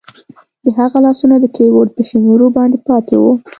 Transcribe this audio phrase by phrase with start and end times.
[0.63, 3.33] د هغه لاسونه د کیبورډ په شمیرو باندې پاتې وو